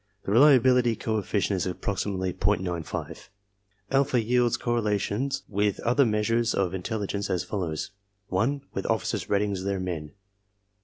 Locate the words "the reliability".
0.23-0.95